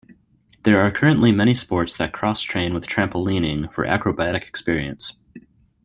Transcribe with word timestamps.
There 0.63 0.81
are 0.81 0.89
currently 0.89 1.31
many 1.31 1.53
sports 1.53 1.95
that 1.97 2.11
cross-train 2.11 2.73
with 2.73 2.87
trampolining 2.87 3.71
for 3.71 3.85
acrobatic 3.85 4.45
experience. 4.47 5.13